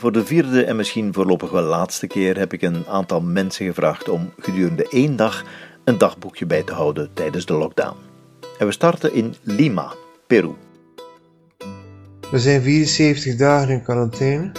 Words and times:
Voor 0.00 0.12
de 0.12 0.24
vierde 0.24 0.64
en 0.64 0.76
misschien 0.76 1.12
voorlopig 1.12 1.50
wel 1.50 1.62
laatste 1.62 2.06
keer 2.06 2.38
heb 2.38 2.52
ik 2.52 2.62
een 2.62 2.86
aantal 2.86 3.20
mensen 3.20 3.66
gevraagd 3.66 4.08
om 4.08 4.32
gedurende 4.38 4.88
één 4.88 5.16
dag 5.16 5.44
een 5.84 5.98
dagboekje 5.98 6.46
bij 6.46 6.62
te 6.62 6.72
houden 6.72 7.10
tijdens 7.12 7.46
de 7.46 7.52
lockdown. 7.52 7.96
En 8.58 8.66
we 8.66 8.72
starten 8.72 9.14
in 9.14 9.34
Lima, 9.42 9.92
Peru. 10.26 10.52
We 12.30 12.38
zijn 12.38 12.62
74 12.62 13.36
dagen 13.36 13.68
in 13.74 13.82
quarantaine. 13.82 14.52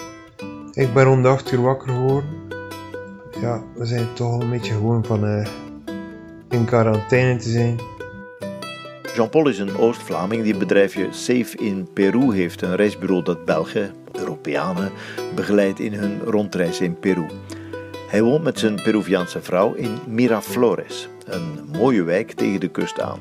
Ik 0.73 0.93
ben 0.93 1.03
rond 1.03 1.25
8 1.25 1.51
uur 1.51 1.61
wakker 1.61 1.87
geworden. 1.87 2.29
Ja, 3.41 3.63
we 3.75 3.85
zijn 3.85 4.13
toch 4.13 4.41
een 4.41 4.49
beetje 4.49 4.73
gewoon 4.73 5.05
van 5.05 5.25
uh, 5.25 5.47
in 6.49 6.65
quarantaine 6.65 7.39
te 7.39 7.49
zijn. 7.49 7.79
Jean-Paul 9.15 9.47
is 9.47 9.59
een 9.59 9.77
Oost-Vlaming 9.77 10.41
die 10.41 10.51
het 10.51 10.59
bedrijfje 10.59 11.07
Safe 11.11 11.57
in 11.57 11.87
Peru 11.93 12.33
heeft, 12.33 12.61
een 12.61 12.75
reisbureau 12.75 13.23
dat 13.23 13.45
Belgen, 13.45 14.00
Europeanen, 14.21 14.91
begeleidt 15.35 15.79
in 15.79 15.93
hun 15.93 16.19
rondreis 16.25 16.81
in 16.81 16.99
Peru. 16.99 17.25
Hij 18.09 18.21
woont 18.21 18.43
met 18.43 18.59
zijn 18.59 18.75
Peruviaanse 18.75 19.41
vrouw 19.41 19.73
in 19.73 19.99
Miraflores, 20.07 21.09
een 21.25 21.59
mooie 21.77 22.03
wijk 22.03 22.31
tegen 22.31 22.59
de 22.59 22.69
kust 22.69 23.01
aan. 23.01 23.19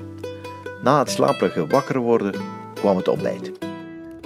Na 0.83 0.99
het 0.99 1.11
slaperige 1.11 1.67
wakker 1.67 1.99
worden 1.99 2.35
kwam 2.75 2.97
het 2.97 3.09
ontbijt. 3.09 3.53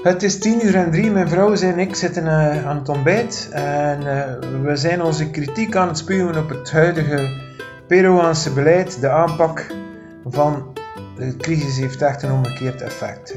Het 0.05 0.23
is 0.23 0.39
tien 0.39 0.67
uur 0.67 0.75
en 0.75 0.91
drie. 0.91 1.11
Mijn 1.11 1.29
vrouw 1.29 1.55
en 1.55 1.79
ik 1.79 1.95
zitten 1.95 2.25
uh, 2.25 2.67
aan 2.67 2.77
het 2.77 2.89
ontbijt. 2.89 3.49
En 3.53 4.01
uh, 4.01 4.63
we 4.63 4.77
zijn 4.77 5.03
onze 5.03 5.31
kritiek 5.31 5.77
aan 5.77 5.89
het 5.89 5.99
spuwen 5.99 6.37
op 6.37 6.49
het 6.49 6.73
huidige 6.73 7.29
Peruaanse 7.87 8.53
beleid. 8.53 9.01
De 9.01 9.09
aanpak 9.09 9.67
van 10.25 10.77
de 11.17 11.37
crisis 11.37 11.79
heeft 11.79 12.03
echt 12.03 12.23
een 12.23 12.33
omgekeerd 12.33 12.83
effect. 12.83 13.35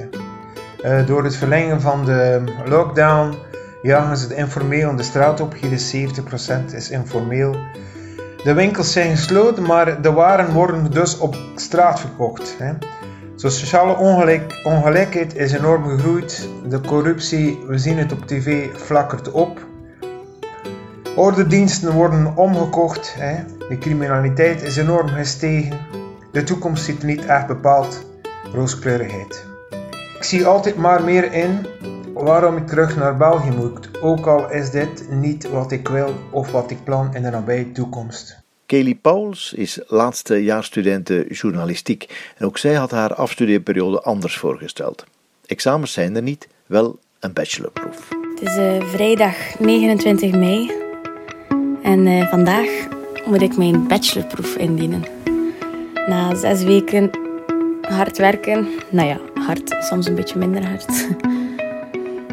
Uh, 0.86 1.08
door 1.08 1.24
het 1.24 1.36
verlengen 1.36 1.82
van 1.82 2.06
de 2.06 2.44
lockdown 2.66 3.36
jagen 3.82 4.18
ze 4.18 4.28
het 4.28 4.38
informeel 4.38 4.96
de 4.96 5.04
straat 5.04 5.40
op. 5.40 5.54
Hier 5.54 5.72
is 5.72 5.96
70% 5.96 6.74
is 6.74 6.90
informeel. 6.90 7.56
De 8.44 8.54
winkels 8.54 8.92
zijn 8.92 9.16
gesloten, 9.16 9.64
maar 9.64 10.02
de 10.02 10.12
waren 10.12 10.54
worden 10.54 10.92
dus 10.92 11.18
op 11.18 11.38
straat 11.56 12.00
verkocht. 12.00 12.56
Hè. 12.58 12.74
Sociale 13.36 13.96
ongelijk, 13.96 14.62
ongelijkheid 14.64 15.36
is 15.36 15.52
enorm 15.52 15.88
gegroeid. 15.88 16.50
De 16.70 16.82
corruptie, 16.82 17.60
we 17.68 17.78
zien 17.78 17.98
het 17.98 18.12
op 18.12 18.28
tv, 18.28 18.68
flakkert 18.76 19.32
op. 19.32 19.66
Ordendiensten 21.16 21.92
worden 21.92 22.36
omgekocht. 22.36 23.16
Hè. 23.18 23.44
De 23.70 23.78
criminaliteit 23.78 24.62
is 24.62 24.78
enorm 24.78 25.08
gestegen. 25.08 25.78
De 26.32 26.44
toekomst 26.44 26.84
ziet 26.84 27.04
niet 27.04 27.26
echt 27.26 27.48
bepaald 27.48 28.06
rooskleurigheid. 28.54 29.47
Ik 30.18 30.24
zie 30.24 30.46
altijd 30.46 30.76
maar 30.76 31.04
meer 31.04 31.34
in 31.34 31.66
waarom 32.14 32.58
ik 32.58 32.68
terug 32.68 32.96
naar 32.96 33.18
België 33.18 33.50
moet, 33.50 34.02
ook 34.02 34.26
al 34.26 34.52
is 34.52 34.70
dit 34.70 35.10
niet 35.10 35.50
wat 35.50 35.72
ik 35.72 35.88
wil 35.88 36.14
of 36.32 36.52
wat 36.52 36.72
ik 36.72 36.84
plan 36.84 37.16
in 37.16 37.22
de 37.22 37.30
nabije 37.30 37.72
toekomst. 37.72 38.40
Kelly 38.66 38.96
Pauls 38.96 39.54
is 39.54 39.82
laatste 39.88 40.44
jaarstudente 40.44 41.26
journalistiek 41.30 42.32
en 42.38 42.46
ook 42.46 42.58
zij 42.58 42.74
had 42.74 42.92
haar 42.92 43.14
afstudeerperiode 43.14 44.02
anders 44.02 44.38
voorgesteld. 44.38 45.06
Examens 45.46 45.94
zijn 45.94 46.16
er 46.16 46.22
niet, 46.22 46.48
wel 46.66 47.00
een 47.20 47.34
bachelorproef. 47.34 48.10
Het 48.36 48.42
is 48.42 48.58
uh, 48.58 48.84
vrijdag 48.84 49.60
29 49.60 50.32
mei 50.32 50.72
en 51.84 52.06
uh, 52.06 52.28
vandaag 52.30 52.70
moet 53.26 53.42
ik 53.42 53.58
mijn 53.58 53.88
bachelorproef 53.88 54.56
indienen. 54.56 55.04
Na 56.08 56.36
zes 56.36 56.64
weken 56.64 57.10
hard 57.82 58.18
werken, 58.18 58.68
nou 58.90 59.08
ja, 59.08 59.20
hard, 59.48 59.76
soms 59.80 60.08
een 60.08 60.16
beetje 60.16 60.38
minder 60.38 60.68
hard, 60.68 61.08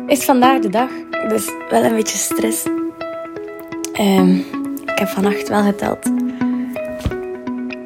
is 0.06 0.24
vandaag 0.24 0.60
de 0.60 0.68
dag. 0.68 0.90
Dus 1.28 1.50
wel 1.70 1.84
een 1.84 1.94
beetje 1.94 2.18
stress. 2.18 2.66
Um, 4.00 4.38
ik 4.86 4.98
heb 4.98 5.08
vannacht 5.08 5.48
wel 5.48 5.62
geteld 5.62 6.12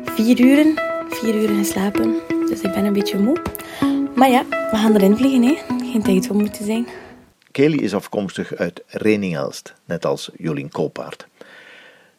vier 0.04 0.40
uren, 0.40 0.74
vier 1.08 1.34
uren 1.34 1.56
geslapen. 1.56 2.14
Dus 2.48 2.60
ik 2.60 2.72
ben 2.72 2.84
een 2.84 2.92
beetje 2.92 3.18
moe. 3.18 3.36
Maar 4.14 4.30
ja, 4.30 4.44
we 4.48 4.76
gaan 4.76 4.94
erin 4.94 5.16
vliegen, 5.16 5.42
hè. 5.42 5.58
Geen 5.92 6.02
tijd 6.02 6.30
om 6.30 6.36
moeten 6.36 6.64
zijn. 6.64 6.86
Kelly 7.50 7.76
is 7.76 7.94
afkomstig 7.94 8.54
uit 8.54 8.82
Reningelst, 8.86 9.74
net 9.84 10.06
als 10.06 10.30
Jolien 10.36 10.68
Koolpaard. 10.68 11.27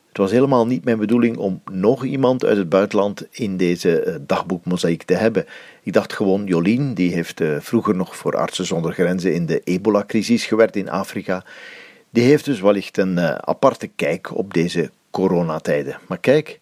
Het 0.09 0.17
was 0.17 0.31
helemaal 0.31 0.67
niet 0.67 0.83
mijn 0.83 0.97
bedoeling 0.97 1.37
om 1.37 1.61
nog 1.71 2.05
iemand 2.05 2.45
uit 2.45 2.57
het 2.57 2.69
buitenland 2.69 3.27
in 3.31 3.57
deze 3.57 4.01
eh, 4.01 4.15
dagboekmozaïek 4.21 5.03
te 5.03 5.13
hebben. 5.13 5.45
Ik 5.83 5.93
dacht 5.93 6.13
gewoon, 6.13 6.45
Jolien, 6.45 6.93
die 6.93 7.13
heeft 7.13 7.41
eh, 7.41 7.55
vroeger 7.59 7.95
nog 7.95 8.15
voor 8.15 8.37
Artsen 8.37 8.65
zonder 8.65 8.93
Grenzen 8.93 9.33
in 9.33 9.45
de 9.45 9.61
ebola-crisis 9.63 10.45
gewerkt 10.45 10.75
in 10.75 10.89
Afrika. 10.89 11.43
Die 12.09 12.23
heeft 12.23 12.45
dus 12.45 12.61
wellicht 12.61 12.97
een 12.97 13.17
uh, 13.17 13.35
aparte 13.35 13.87
kijk 13.87 14.37
op 14.37 14.53
deze 14.53 14.91
coronatijden. 15.11 15.97
Maar 16.07 16.17
kijk, 16.17 16.59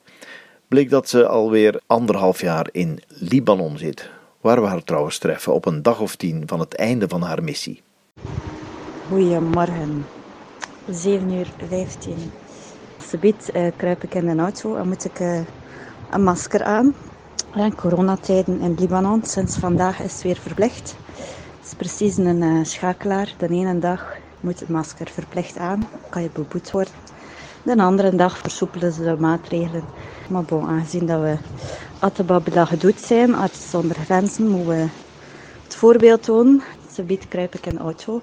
bleek 0.67 0.89
dat 0.89 1.09
ze 1.09 1.27
alweer 1.27 1.81
anderhalf 1.85 2.41
jaar 2.41 2.67
in 2.71 2.99
Libanon 3.07 3.77
zit, 3.77 4.09
waar 4.41 4.61
we 4.61 4.67
haar 4.67 4.83
trouwens 4.83 5.17
treffen 5.17 5.53
op 5.53 5.65
een 5.65 5.81
dag 5.81 5.99
of 5.99 6.15
tien 6.15 6.43
van 6.45 6.59
het 6.59 6.75
einde 6.75 7.07
van 7.07 7.21
haar 7.21 7.43
missie. 7.43 7.81
Goedemorgen, 9.09 10.05
7 10.89 11.31
uur 11.31 11.47
15. 11.67 12.15
Subiet 13.09 13.49
uh, 13.53 13.67
kruip 13.77 14.03
ik 14.03 14.15
in 14.15 14.27
een 14.27 14.39
auto 14.39 14.75
en 14.75 14.87
moet 14.87 15.05
ik 15.05 15.19
uh, 15.19 15.39
een 16.11 16.23
masker 16.23 16.63
aan. 16.63 16.95
Ja, 17.53 17.69
coronatijden 17.69 18.59
in 18.59 18.75
Libanon, 18.79 19.23
sinds 19.23 19.57
vandaag 19.57 19.99
is 20.01 20.13
het 20.13 20.21
weer 20.21 20.37
verplicht. 20.37 20.95
Het 21.57 21.65
is 21.65 21.73
precies 21.73 22.17
een 22.17 22.41
uh, 22.41 22.63
schakelaar. 22.63 23.33
De 23.37 23.47
ene 23.47 23.79
dag 23.79 24.15
moet 24.39 24.59
het 24.59 24.69
masker 24.69 25.07
verplicht 25.09 25.57
aan, 25.57 25.87
kan 26.09 26.21
je 26.21 26.29
beboet 26.33 26.71
worden. 26.71 26.93
De 27.63 27.77
andere 27.77 28.15
dag 28.15 28.37
versoepelen 28.37 28.91
ze 28.91 29.03
de 29.03 29.15
maatregelen. 29.19 29.83
Maar 30.29 30.43
bon, 30.43 30.67
aangezien 30.67 31.05
dat 31.05 31.21
we 31.21 31.37
Atababila 31.99 32.65
gedoet 32.65 32.99
zijn, 32.99 33.35
arts 33.35 33.69
zonder 33.69 33.95
grenzen, 33.95 34.47
moeten 34.47 34.67
we 34.67 34.87
het 35.63 35.75
voorbeeld 35.75 36.23
tonen. 36.23 36.61
Ze 36.91 37.03
biedt 37.03 37.27
kruip 37.27 37.55
ik 37.55 37.65
een 37.65 37.79
auto 37.79 38.21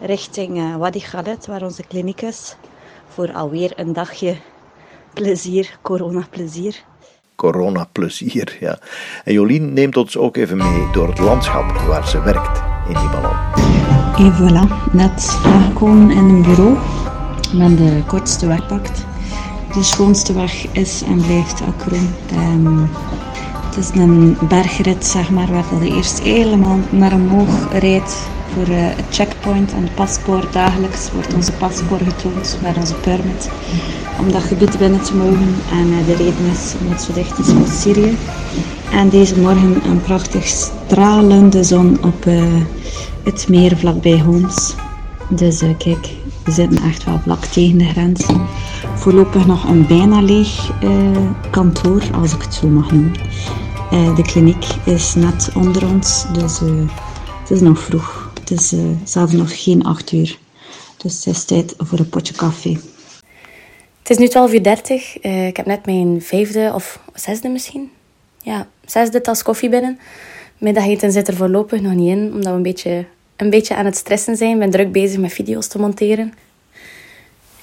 richting 0.00 0.76
Wadi 0.76 1.00
Khaled, 1.00 1.46
waar 1.46 1.62
onze 1.62 1.82
kliniek 1.82 2.22
is. 2.22 2.56
Voor 3.14 3.32
alweer 3.32 3.72
een 3.76 3.92
dagje 3.92 4.36
plezier, 5.14 5.78
corona-plezier. 5.82 6.84
Corona-plezier, 7.34 8.56
ja. 8.60 8.78
En 9.24 9.32
Jolien 9.32 9.72
neemt 9.72 9.96
ons 9.96 10.16
ook 10.16 10.36
even 10.36 10.56
mee 10.56 10.88
door 10.92 11.08
het 11.08 11.18
landschap 11.18 11.72
waar 11.72 12.08
ze 12.08 12.22
werkt 12.22 12.62
in 12.88 13.02
Libanon. 13.02 13.36
En 14.18 14.32
voilà, 14.34 14.92
net 14.92 15.38
aangekomen 15.44 16.10
in 16.10 16.24
een 16.24 16.42
bureau 16.42 16.76
men 17.52 17.76
de 17.76 18.02
kortste 18.06 18.46
weg 18.46 18.66
pakt. 18.66 19.04
De 19.74 19.82
schoonste 19.82 20.32
weg 20.32 20.66
is 20.72 21.02
en 21.02 21.16
blijft 21.16 21.60
Akron. 21.60 22.14
Um, 22.32 22.88
het 23.66 23.76
is 23.76 23.90
een 24.00 24.36
bergrit, 24.48 25.06
zeg 25.06 25.30
maar, 25.30 25.46
waar 25.46 25.84
je 25.84 25.94
eerst 25.94 26.20
helemaal 26.20 26.78
naar 26.90 27.12
omhoog 27.12 27.72
rijdt 27.72 28.28
voor 28.54 28.68
uh, 28.68 28.76
het 28.78 29.04
checkpoint 29.10 29.72
en 29.72 29.82
het 29.82 29.94
paspoort. 29.94 30.52
Dagelijks 30.52 31.10
wordt 31.12 31.34
onze 31.34 31.52
paspoort 31.52 32.02
getoond 32.02 32.58
met 32.62 32.76
onze 32.76 32.94
permit 32.94 33.50
om 34.18 34.32
dat 34.32 34.42
gebied 34.42 34.78
binnen 34.78 35.02
te 35.02 35.16
mogen. 35.16 35.54
En 35.72 35.86
uh, 35.88 36.06
de 36.06 36.14
reden 36.14 36.46
is 36.52 36.74
omdat 36.80 37.02
zo 37.02 37.12
dicht 37.12 37.38
is 37.38 37.52
met 37.52 37.68
Syrië. 37.68 38.16
En 38.92 39.08
deze 39.08 39.40
morgen 39.40 39.76
een 39.84 40.00
prachtig 40.00 40.46
stralende 40.46 41.64
zon 41.64 41.98
op 42.02 42.26
uh, 42.26 42.42
het 43.22 43.48
meer 43.48 43.76
vlakbij 43.76 44.20
Homs. 44.20 44.74
Dus 45.28 45.58
kijk, 45.58 46.08
we 46.44 46.52
zitten 46.52 46.82
echt 46.82 47.04
wel 47.04 47.20
vlak 47.22 47.44
tegen 47.44 47.78
de 47.78 47.84
grens. 47.84 48.26
Voorlopig 48.94 49.46
nog 49.46 49.68
een 49.68 49.86
bijna 49.86 50.20
leeg 50.22 50.72
kantoor, 51.50 52.02
als 52.20 52.34
ik 52.34 52.42
het 52.42 52.54
zo 52.54 52.68
mag 52.68 52.92
noemen. 52.92 53.12
De 53.90 54.22
kliniek 54.22 54.64
is 54.84 55.14
net 55.14 55.50
onder 55.54 55.86
ons, 55.86 56.26
dus 56.32 56.60
het 57.40 57.50
is 57.50 57.60
nog 57.60 57.78
vroeg. 57.78 58.19
Het 58.50 58.60
is 58.60 58.74
zelfs 59.04 59.32
nog 59.32 59.62
geen 59.62 59.84
acht 59.84 60.12
uur. 60.12 60.38
Dus 60.96 61.24
het 61.24 61.34
is 61.34 61.44
tijd 61.44 61.74
voor 61.78 61.98
een 61.98 62.08
potje 62.08 62.34
koffie. 62.34 62.78
Het 64.02 64.10
is 64.10 64.16
nu 64.18 64.28
12.30 64.48 64.54
uur. 64.54 64.62
30. 64.62 65.18
ik 65.20 65.56
heb 65.56 65.66
net 65.66 65.86
mijn 65.86 66.22
vijfde 66.22 66.70
of 66.74 67.00
zesde 67.14 67.48
misschien. 67.48 67.90
Ja, 68.42 68.68
zesde 68.84 69.20
tas 69.20 69.42
koffie 69.42 69.68
binnen. 69.68 69.98
Middageten 70.58 71.12
zit 71.12 71.28
er 71.28 71.36
voorlopig 71.36 71.80
nog 71.80 71.94
niet 71.94 72.08
in, 72.08 72.32
omdat 72.32 72.44
we 72.44 72.50
een 72.50 72.62
beetje 72.62 73.04
een 73.36 73.50
beetje 73.50 73.74
aan 73.74 73.84
het 73.84 73.96
stressen 73.96 74.36
zijn. 74.36 74.52
Ik 74.52 74.58
ben 74.58 74.70
druk 74.70 74.92
bezig 74.92 75.18
met 75.18 75.32
video's 75.32 75.66
te 75.66 75.78
monteren. 75.78 76.34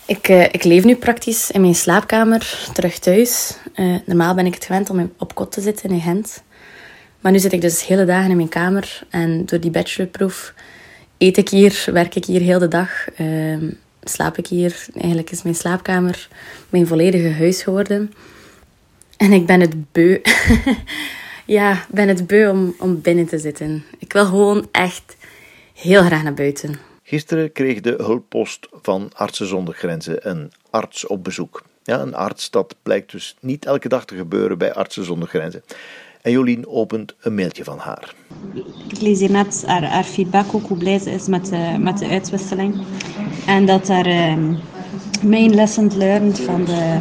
Ik, 0.06 0.30
uh, 0.30 0.44
ik 0.44 0.64
leef 0.64 0.84
nu 0.84 0.96
praktisch 0.96 1.52
in 1.52 1.62
mijn 1.62 1.76
slaapkamer, 1.76 2.70
terug 2.74 3.00
thuis. 3.00 3.58
Uh, 3.76 3.96
normaal 4.06 4.36
ben 4.36 4.46
ik 4.46 4.54
het 4.54 4.66
gewend 4.66 4.90
om 4.90 5.12
op 5.18 5.36
kot 5.36 5.52
te 5.52 5.62
zitten 5.62 5.90
in 5.90 6.02
Gent. 6.02 6.44
Maar 7.20 7.32
nu 7.32 7.40
zit 7.40 7.54
ik 7.54 7.62
dus 7.62 7.86
hele 7.86 8.06
dagen 8.06 8.30
in 8.30 8.36
mijn 8.36 8.50
kamer. 8.50 9.04
En 9.10 9.46
door 9.46 9.60
die 9.60 9.72
bachelorproef 9.72 10.54
eet 11.18 11.38
ik 11.38 11.50
hier, 11.50 11.84
werk 11.94 12.16
ik 12.16 12.26
hier 12.26 12.42
heel 12.42 12.60
de 12.60 12.68
dag. 12.68 13.20
Uh, 13.20 13.72
slaap 14.04 14.38
ik 14.38 14.48
hier. 14.48 14.86
Eigenlijk 14.96 15.32
is 15.32 15.44
mijn 15.44 15.56
slaapkamer 15.56 16.28
mijn 16.70 16.88
volledige 16.88 17.30
huis 17.30 17.64
geworden. 17.64 18.14
En 19.18 19.32
ik 19.32 19.46
ben 19.46 19.60
het 19.60 19.92
beu. 19.92 20.22
ja, 21.46 21.86
ben 21.90 22.08
het 22.08 22.28
beu 22.28 22.50
om, 22.50 22.76
om 22.80 23.02
binnen 23.02 23.26
te 23.26 23.38
zitten. 23.38 23.84
Ik 24.00 24.14
wil 24.14 24.26
gewoon 24.26 24.68
echt 24.72 25.18
heel 25.74 26.04
graag 26.04 26.24
naar 26.24 26.34
buiten. 26.34 26.80
Gisteren 27.04 27.52
kreeg 27.52 27.80
de 27.82 27.94
hulppost 27.98 28.68
van 28.82 29.12
Artsen 29.14 29.48
zonder 29.48 29.74
Grenzen 29.74 30.30
een 30.30 30.52
arts 30.70 31.08
op 31.08 31.24
bezoek. 31.24 31.64
Ja, 31.84 32.00
een 32.00 32.16
arts, 32.16 32.50
dat 32.50 32.76
blijkt 32.84 33.12
dus 33.12 33.36
niet 33.40 33.66
elke 33.66 33.88
dag 33.88 34.06
te 34.06 34.16
gebeuren 34.16 34.58
bij 34.58 34.74
Artsen 34.74 35.06
zonder 35.06 35.28
Grenzen. 35.28 35.64
En 36.28 36.34
Jolien 36.34 36.68
opent 36.68 37.16
een 37.22 37.36
mailtje 37.36 37.64
van 37.64 37.78
haar. 37.78 38.16
Ik 38.88 39.02
lees 39.02 39.20
hier 39.20 39.32
net 39.32 39.64
haar, 39.66 40.04
feedback 40.04 40.46
ook, 40.54 40.68
hoe 40.68 40.78
blij 40.78 41.00
ze 41.00 41.12
is 41.12 41.28
met 41.28 41.46
de, 41.46 41.76
met 41.80 41.98
de 41.98 42.08
uitwisseling. 42.08 42.76
En 43.46 43.66
dat 43.66 43.88
haar 43.88 44.32
um, 44.32 44.58
main 45.24 45.56
lesson 45.56 45.92
learned 45.98 46.40
van 46.40 46.66
de, 46.66 46.98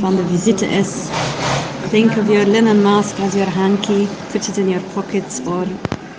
van 0.00 0.16
de 0.16 0.26
visite 0.26 0.66
is... 0.66 1.06
Think 1.90 2.16
of 2.16 2.28
your 2.28 2.46
linen 2.46 2.82
mask 2.82 3.18
as 3.18 3.32
your 3.32 3.50
hanky, 3.50 4.06
put 4.32 4.48
it 4.48 4.56
in 4.56 4.68
your 4.68 4.84
pocket 4.94 5.42
or 5.46 5.66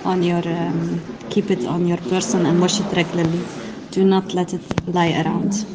on 0.03 0.23
your... 0.23 0.47
Um, 0.47 1.01
keep 1.27 1.49
it 1.49 1.65
on 1.65 1.87
your 1.87 2.01
person 2.09 2.45
and 2.45 2.59
wash 2.59 2.79
it 2.79 2.91
regularly. 2.93 3.41
Do 3.89 4.03
not 4.03 4.33
let 4.33 4.53
it 4.53 4.61
lie 4.93 5.21
around. 5.21 5.65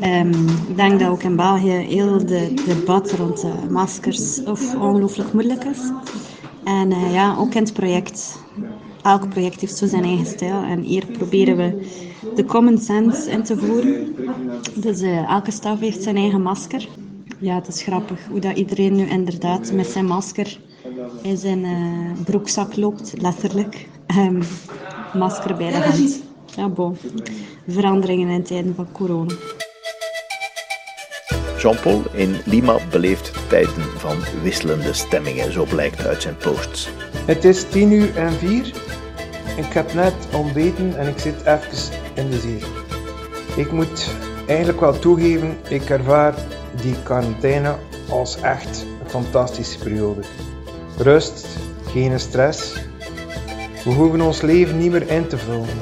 Um, 0.00 0.48
ik 0.68 0.76
denk 0.76 1.00
dat 1.00 1.08
ook 1.08 1.22
in 1.22 1.36
België 1.36 1.70
heel 1.70 2.26
de 2.26 2.54
debat 2.66 3.12
rond 3.12 3.44
maskers 3.70 4.44
of 4.44 4.74
ongelooflijk 4.74 5.32
moeilijk 5.32 5.64
is. 5.64 5.78
En 6.64 6.90
uh, 6.90 7.12
ja, 7.12 7.36
ook 7.38 7.54
in 7.54 7.62
het 7.62 7.72
project. 7.72 8.38
Elk 9.02 9.28
project 9.28 9.60
heeft 9.60 9.76
zo 9.76 9.86
zijn 9.86 10.04
eigen 10.04 10.26
stijl. 10.26 10.62
En 10.62 10.80
hier 10.80 11.06
proberen 11.06 11.56
we 11.56 11.86
de 12.34 12.44
common 12.44 12.78
sense 12.78 13.30
in 13.30 13.42
te 13.42 13.56
voeren. 13.56 14.14
Dus 14.74 15.02
uh, 15.02 15.30
elke 15.30 15.50
staf 15.50 15.80
heeft 15.80 16.02
zijn 16.02 16.16
eigen 16.16 16.42
masker. 16.42 16.88
Ja, 17.38 17.54
het 17.54 17.68
is 17.68 17.82
grappig 17.82 18.26
hoe 18.30 18.40
dat 18.40 18.56
iedereen 18.56 18.94
nu 18.94 19.04
inderdaad 19.04 19.72
met 19.72 19.86
zijn 19.86 20.06
masker 20.06 20.58
in 21.22 21.36
zijn 21.36 21.64
uh, 21.64 22.24
broekzak 22.24 22.76
loopt, 22.76 23.14
letterlijk. 23.20 23.88
Um, 24.18 24.42
masker 25.14 25.56
bij 25.56 25.70
de 25.70 25.76
hand. 25.76 26.22
Ja, 26.56 26.68
bon. 26.68 26.96
Veranderingen 27.68 28.28
in 28.28 28.42
tijden 28.42 28.74
van 28.74 28.86
corona. 28.92 29.34
Jean-Paul 31.62 32.02
in 32.12 32.36
Lima 32.44 32.78
beleeft 32.90 33.32
tijden 33.48 33.82
van 33.96 34.16
wisselende 34.42 34.92
stemmingen, 34.92 35.52
zo 35.52 35.64
blijkt 35.64 36.06
uit 36.06 36.22
zijn 36.22 36.36
posts. 36.36 36.88
Het 37.26 37.44
is 37.44 37.68
tien 37.68 37.92
uur 37.92 38.16
en 38.16 38.32
vier. 38.32 38.66
Ik 39.56 39.72
heb 39.72 39.94
net 39.94 40.14
ontbeten 40.32 40.96
en 40.96 41.08
ik 41.08 41.18
zit 41.18 41.40
even 41.40 41.94
in 42.14 42.30
de 42.30 42.38
zee. 42.38 42.62
Ik 43.56 43.72
moet 43.72 44.10
eigenlijk 44.46 44.80
wel 44.80 44.98
toegeven, 44.98 45.58
ik 45.68 45.90
ervaar 45.90 46.34
die 46.80 46.94
quarantaine 47.02 47.76
als 48.08 48.40
echt 48.40 48.86
een 49.02 49.10
fantastische 49.10 49.78
periode. 49.78 50.20
Rust, 50.96 51.46
geen 51.86 52.20
stress. 52.20 52.72
We 53.84 53.90
hoeven 53.90 54.20
ons 54.20 54.40
leven 54.40 54.78
niet 54.78 54.90
meer 54.90 55.10
in 55.10 55.26
te 55.26 55.38
vullen. 55.38 55.78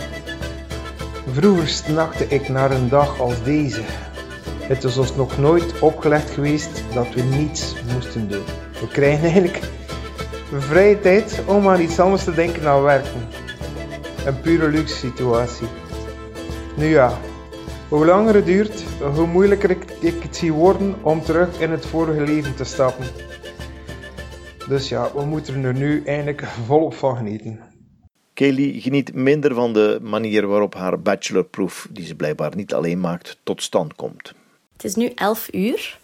Vroeger 1.33 1.69
snakte 1.69 2.27
ik 2.29 2.49
naar 2.49 2.71
een 2.71 2.89
dag 2.89 3.21
als 3.21 3.43
deze. 3.43 3.83
Het 4.71 4.85
is 4.85 4.97
ons 4.97 5.15
nog 5.15 5.39
nooit 5.39 5.81
opgelegd 5.81 6.31
geweest 6.31 6.85
dat 6.95 7.15
we 7.15 7.23
niets 7.23 7.75
moesten 7.93 8.29
doen. 8.29 8.45
We 8.81 8.89
krijgen 8.89 9.23
eigenlijk 9.23 9.59
vrije 10.59 11.01
tijd 11.01 11.43
om 11.47 11.69
aan 11.69 11.81
iets 11.81 12.01
anders 12.01 12.25
te 12.25 12.35
denken 12.35 12.63
dan 12.63 12.83
werken. 12.83 13.29
Een 14.27 14.41
pure 14.41 14.69
luxe 14.69 14.97
situatie. 14.97 15.67
Nu 16.77 16.87
ja, 16.87 17.19
hoe 17.89 18.07
langer 18.07 18.35
het 18.35 18.47
duurt, 18.47 18.85
hoe 19.15 19.27
moeilijker 19.27 19.71
ik 20.01 20.23
het 20.23 20.37
zie 20.37 20.53
worden 20.53 20.95
om 21.03 21.23
terug 21.23 21.61
in 21.61 21.71
het 21.71 21.87
vorige 21.87 22.25
leven 22.25 22.55
te 22.55 22.65
stappen. 22.65 23.07
Dus 24.69 24.89
ja, 24.89 25.11
we 25.15 25.25
moeten 25.25 25.65
er 25.65 25.75
nu 25.75 26.03
eindelijk 26.05 26.45
volop 26.67 26.95
van 26.95 27.17
genieten. 27.17 27.61
Kelly 28.35 28.81
geniet 28.81 29.15
minder 29.15 29.55
van 29.55 29.73
de 29.73 29.99
manier 30.03 30.47
waarop 30.47 30.75
haar 30.75 31.01
bachelorproef, 31.01 31.89
die 31.91 32.07
ze 32.07 32.15
blijkbaar 32.15 32.57
niet 32.57 32.75
alleen 32.75 33.01
maakt, 33.01 33.41
tot 33.43 33.63
stand 33.63 33.95
komt. 33.95 34.39
Het 34.81 34.91
is 34.91 34.97
nu 34.97 35.13
11 35.15 35.49
uur. 35.53 35.99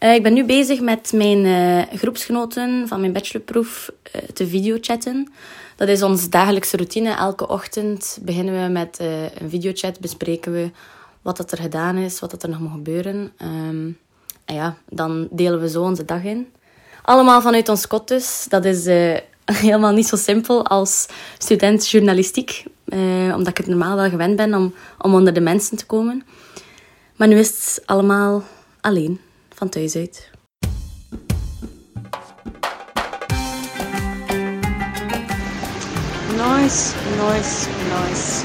Uh, 0.00 0.14
ik 0.14 0.22
ben 0.22 0.32
nu 0.32 0.44
bezig 0.44 0.80
met 0.80 1.12
mijn 1.12 1.44
uh, 1.44 1.98
groepsgenoten 1.98 2.88
van 2.88 3.00
mijn 3.00 3.12
bachelorproef 3.12 3.90
uh, 4.16 4.22
te 4.22 4.46
videochatten. 4.46 5.32
Dat 5.76 5.88
is 5.88 6.02
onze 6.02 6.28
dagelijkse 6.28 6.76
routine. 6.76 7.10
Elke 7.10 7.48
ochtend 7.48 8.18
beginnen 8.22 8.62
we 8.62 8.72
met 8.72 8.98
een 9.38 9.50
videochat, 9.50 10.00
bespreken 10.00 10.52
we 10.52 10.70
wat 11.22 11.36
dat 11.36 11.52
er 11.52 11.58
gedaan 11.58 11.96
is, 11.96 12.20
wat 12.20 12.30
dat 12.30 12.42
er 12.42 12.48
nog 12.48 12.58
moet 12.58 12.70
gebeuren. 12.70 13.32
Um, 13.42 13.98
en 14.44 14.54
ja, 14.54 14.76
dan 14.88 15.28
delen 15.30 15.60
we 15.60 15.68
zo 15.68 15.82
onze 15.82 16.04
dag 16.04 16.24
in. 16.24 16.46
Allemaal 17.02 17.40
vanuit 17.40 17.68
ons 17.68 17.86
kot 17.86 18.08
dus. 18.08 18.46
Dat 18.48 18.64
is 18.64 18.84
helemaal 19.66 19.92
niet 19.92 20.06
zo 20.06 20.16
simpel 20.16 20.66
als 20.66 21.06
student 21.38 21.88
journalistiek. 21.88 22.64
omdat 23.34 23.48
ik 23.48 23.56
het 23.56 23.66
normaal 23.66 23.96
wel 23.96 24.08
gewend 24.08 24.36
ben 24.36 24.54
om, 24.54 24.74
om 24.98 25.14
onder 25.14 25.32
de 25.32 25.40
mensen 25.40 25.76
te 25.76 25.86
komen. 25.86 26.22
Maar 27.18 27.28
nu 27.28 27.38
is 27.38 27.48
het 27.48 27.82
allemaal 27.86 28.42
alleen, 28.80 29.20
van 29.54 29.68
thuis 29.68 29.96
uit. 29.96 30.30
Noise, 36.36 36.94
noise, 37.16 37.68
noise. 37.88 38.44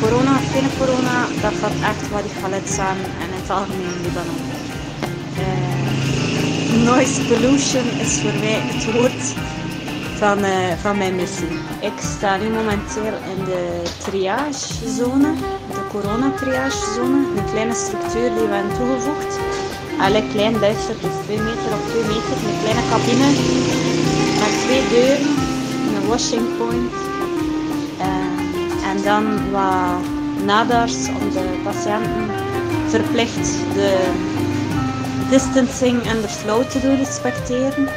Corona 0.00 0.36
geen 0.36 0.68
corona, 0.78 1.26
dat 1.42 1.52
valt 1.52 1.80
echt 1.82 2.10
wat 2.10 2.24
ik 2.24 2.30
het 2.32 2.68
samen 2.68 3.04
en 3.04 3.28
het 3.30 3.50
algemeen 3.50 3.94
in 3.94 4.02
Libanon. 4.02 4.40
Uh, 5.38 6.84
noise 6.84 7.22
pollution 7.22 8.00
is 8.00 8.20
voor 8.20 8.34
mij 8.34 8.60
het 8.60 8.92
woord 8.92 9.34
van, 10.16 10.38
uh, 10.38 10.72
van 10.80 10.98
mijn 10.98 11.16
missie. 11.16 11.58
Ik 11.80 11.92
sta 12.16 12.36
nu 12.36 12.48
momenteel 12.48 13.14
in 13.36 13.44
de 13.44 13.82
triagezone, 13.98 15.34
corona-triagezone, 15.96 17.18
een 17.36 17.50
kleine 17.52 17.74
structuur 17.74 18.28
die 18.36 18.46
we 18.48 18.54
hebben 18.54 18.76
toegevoegd. 18.78 19.32
Alle 20.00 20.22
klein 20.32 20.52
dus 20.52 20.84
2 21.24 21.38
meter 21.48 21.70
op 21.78 21.84
2 21.90 22.02
meter, 22.12 22.36
een 22.48 22.60
kleine 22.62 22.84
cabine 22.90 23.28
met 24.40 24.54
twee 24.64 24.82
deuren, 24.88 25.26
een 25.96 26.08
washing 26.08 26.46
point 26.58 26.92
uh, 28.00 28.90
en 28.90 29.02
dan 29.02 29.50
wat 29.50 30.00
nadars 30.44 31.08
om 31.08 31.30
de 31.30 31.60
patiënten 31.64 32.26
verplicht 32.88 33.48
de 33.74 33.90
distancing 35.30 36.02
en 36.02 36.20
de 36.20 36.28
flow 36.28 36.62
te 36.62 36.80
doen 36.80 36.96
respecteren 36.96 37.88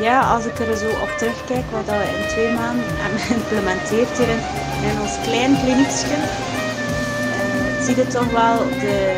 ja, 0.00 0.34
als 0.34 0.44
ik 0.44 0.58
er 0.58 0.76
zo 0.76 0.88
op 0.88 1.10
terugkijk, 1.18 1.64
wat 1.70 1.84
we 1.84 2.18
in 2.18 2.28
twee 2.28 2.52
maanden 2.52 2.84
hebben 3.02 3.20
geïmplementeerd 3.20 4.18
hier 4.18 4.28
in, 4.28 5.00
ons 5.00 5.16
klein 5.22 5.56
kliniekje, 5.62 6.16
uh, 7.36 7.84
zie 7.84 7.96
je 7.96 8.06
toch 8.06 8.30
wel 8.30 8.58
de 8.80 9.16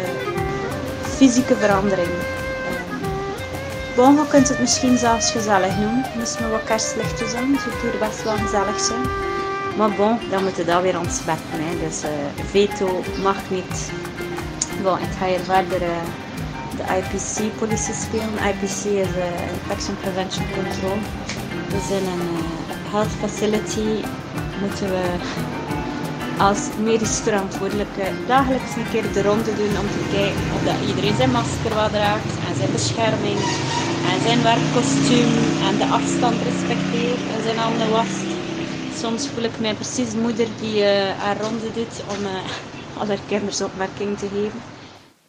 fysieke 1.02 1.56
verandering. 1.56 2.08
Uh, 2.08 3.96
bon, 3.96 4.14
je 4.14 4.26
kunt 4.28 4.48
het 4.48 4.60
misschien 4.60 4.98
zelfs 4.98 5.30
gezellig 5.30 5.76
noemen. 5.76 6.04
Moest 6.18 6.40
me 6.40 6.48
wat 6.48 6.64
kerstlichtjes 6.64 7.34
aan, 7.34 7.58
zou 7.58 7.70
het 7.70 7.82
hier 7.82 8.08
best 8.08 8.22
wel 8.22 8.36
gezellig 8.36 8.80
zijn. 8.80 9.02
Maar 9.76 9.90
bon, 9.90 10.18
dan 10.30 10.42
moet 10.42 10.56
je 10.56 10.64
dat 10.64 10.82
weer 10.82 10.98
ontsmetten. 10.98 11.44
Hè. 11.50 11.86
Dus 11.88 12.02
uh, 12.04 12.10
veto 12.50 13.02
mag 13.22 13.36
niet. 13.50 13.90
Bon, 14.82 14.98
ik 14.98 15.08
ga 15.18 15.26
hier 15.26 15.40
verder 15.40 15.80
de 16.76 16.84
IPC-politie 16.98 17.94
spelen. 17.94 18.36
IPC 18.50 18.62
is 18.62 18.84
uh, 18.84 19.52
Infection 19.54 19.96
Prevention 20.02 20.44
Control. 20.54 20.98
We 21.72 21.80
zijn 21.88 22.06
een 22.14 22.28
uh, 22.34 22.92
health 22.92 23.14
facility. 23.22 24.04
Moeten 24.60 24.88
we 24.90 25.04
als 26.38 26.60
medisch 26.82 27.18
verantwoordelijke 27.18 28.06
dagelijks 28.26 28.76
een 28.76 28.90
keer 28.90 29.12
de 29.12 29.22
ronde 29.22 29.52
doen 29.60 29.74
om 29.82 29.88
te 29.96 30.04
kijken 30.16 30.44
of 30.54 30.62
dat 30.64 30.88
iedereen 30.88 31.16
zijn 31.16 31.30
masker 31.30 31.74
wat 31.74 31.90
draagt 31.90 32.34
en 32.48 32.54
zijn 32.56 32.72
bescherming 32.72 33.38
en 34.12 34.18
zijn 34.26 34.42
werkkostuum 34.42 35.32
en 35.68 35.76
de 35.82 35.88
afstand 35.98 36.36
respecteert 36.50 37.22
en 37.34 37.42
zijn 37.42 37.56
handen 37.56 37.90
wast. 37.90 38.24
Soms 39.00 39.28
voel 39.28 39.44
ik 39.44 39.60
mij 39.60 39.74
precies 39.74 40.12
moeder 40.14 40.48
die 40.60 40.76
uh, 40.76 40.88
haar 41.18 41.36
ronde 41.40 41.70
doet 41.72 41.96
om 42.14 42.20
uh, 42.24 42.30
al 42.98 43.06
haar 43.06 43.24
kinders 43.28 43.60
opmerking 43.60 44.18
te 44.18 44.28
geven 44.34 44.75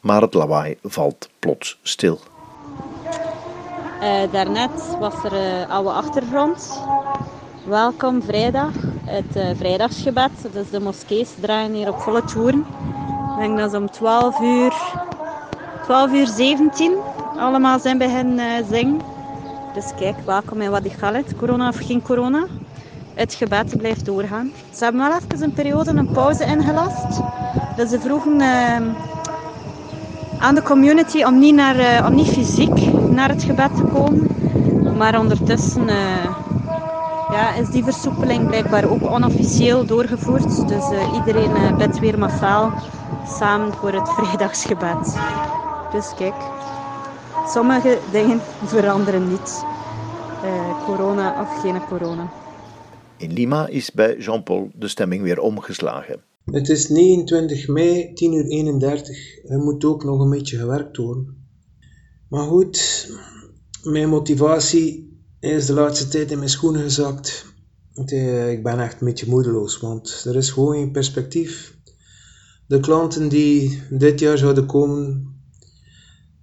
maar 0.07 0.21
het 0.21 0.33
lawaai 0.33 0.77
valt 0.83 1.29
plots 1.39 1.79
stil. 1.81 2.19
Uh, 4.01 4.31
daarnet 4.31 4.97
was 4.99 5.13
er 5.23 5.33
uh, 5.33 5.69
oude 5.69 5.89
achtergrond. 5.89 6.83
Welkom 7.65 8.21
vrijdag, 8.21 8.71
het 9.05 9.35
uh, 9.35 9.49
vrijdagsgebed. 9.55 10.31
Dus 10.51 10.69
de 10.69 10.79
moskees 10.79 11.29
draaien 11.41 11.73
hier 11.73 11.89
op 11.89 11.99
volle 11.99 12.23
toeren. 12.23 12.65
Ik 13.33 13.39
denk 13.39 13.57
dat 13.57 13.71
ze 13.71 13.77
om 13.77 13.91
12 13.91 14.39
uur, 14.39 14.73
12 15.83 16.11
uur 16.11 16.27
17 16.27 16.95
allemaal 17.37 17.79
zijn 17.79 17.97
bij 17.97 18.09
hen 18.09 18.65
zingen. 18.69 19.01
Dus 19.73 19.85
kijk, 19.99 20.15
welkom 20.25 20.61
in 20.61 20.71
Wadi 20.71 20.95
Khaled, 20.97 21.35
corona 21.35 21.67
of 21.67 21.77
geen 21.77 22.01
corona. 22.01 22.45
Het 23.13 23.33
gebed 23.33 23.77
blijft 23.77 24.05
doorgaan. 24.05 24.51
Ze 24.73 24.83
hebben 24.83 25.01
wel 25.01 25.17
even 25.17 25.43
een 25.43 25.53
periode 25.53 25.91
een 25.91 26.11
pauze 26.11 26.45
ingelast. 26.45 27.21
Dus 27.75 27.89
ze 27.89 27.99
vroegen 27.99 28.41
aan 30.39 30.56
de 30.56 30.62
community 30.62 31.24
om 31.24 31.39
niet, 31.39 31.56
naar, 31.56 31.75
uh, 31.75 32.06
om 32.08 32.15
niet 32.15 32.27
fysiek 32.27 32.91
naar 33.10 33.29
het 33.29 33.44
gebed 33.44 33.75
te 33.75 33.84
komen. 33.84 34.27
Maar 34.98 35.20
ondertussen 35.20 35.89
uh, 35.89 36.24
ja, 37.32 37.53
is 37.53 37.70
die 37.70 37.84
versoepeling 37.84 38.48
blijkbaar 38.48 38.89
ook 38.89 39.10
onofficieel 39.10 39.86
doorgevoerd. 39.86 40.67
Dus 40.67 40.91
uh, 40.91 41.13
iedereen 41.13 41.77
bidt 41.77 42.00
weer 42.00 42.20
massaal 42.20 42.74
samen 43.39 43.74
voor 43.74 43.91
het 43.91 44.10
vrijdagsgebed. 44.17 45.17
Dus 45.91 46.13
kijk, 46.17 46.36
sommige 47.48 47.98
dingen 48.12 48.41
veranderen 48.65 49.27
niet. 49.29 49.65
Corona 50.86 51.41
of 51.41 51.62
geen 51.62 51.82
corona. 51.89 52.27
In 53.17 53.34
Lima 53.34 53.67
is 53.67 53.91
bij 53.91 54.17
Jean-Paul 54.17 54.70
de 54.74 54.88
stemming 54.88 55.24
weer 55.24 55.39
omgeslagen. 55.39 56.26
Het 56.51 56.69
is 56.69 56.89
29 56.89 57.67
mei, 57.67 58.13
10 58.13 58.33
uur 58.33 58.45
31. 58.45 59.43
Er 59.45 59.59
moet 59.59 59.85
ook 59.85 60.03
nog 60.03 60.19
een 60.19 60.29
beetje 60.29 60.57
gewerkt 60.57 60.97
worden. 60.97 61.47
Maar 62.29 62.47
goed, 62.47 63.09
mijn 63.83 64.09
motivatie 64.09 65.19
is 65.39 65.65
de 65.65 65.73
laatste 65.73 66.07
tijd 66.07 66.31
in 66.31 66.37
mijn 66.37 66.49
schoenen 66.49 66.81
gezakt. 66.81 67.45
Eh, 68.05 68.51
ik 68.51 68.63
ben 68.63 68.79
echt 68.79 69.01
een 69.01 69.07
beetje 69.07 69.29
moedeloos, 69.29 69.79
want 69.79 70.23
er 70.27 70.35
is 70.35 70.49
gewoon 70.49 70.73
geen 70.73 70.91
perspectief. 70.91 71.77
De 72.67 72.79
klanten 72.79 73.29
die 73.29 73.81
dit 73.89 74.19
jaar 74.19 74.37
zouden 74.37 74.65
komen, 74.65 75.35